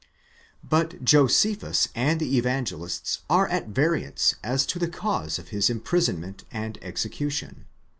But 0.63 1.05
Josephus 1.05 1.87
and 1.93 2.19
the 2.19 2.35
Evangelists 2.35 3.19
are 3.29 3.47
at 3.49 3.67
variance 3.67 4.33
as 4.43 4.65
to 4.65 4.79
the 4.79 4.87
cause 4.87 5.37
of 5.37 5.49
his 5.49 5.69
im 5.69 5.79
prisonment 5.79 6.43
and 6.51 6.79
execution. 6.81 7.65